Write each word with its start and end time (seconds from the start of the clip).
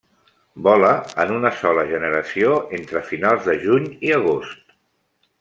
Vola 0.67 0.93
en 1.25 1.33
una 1.35 1.51
sola 1.59 1.83
generació 1.91 2.57
entre 2.79 3.03
finals 3.11 3.47
de 3.51 3.57
juny 3.67 3.87
i 4.09 4.13
agost. 4.19 4.77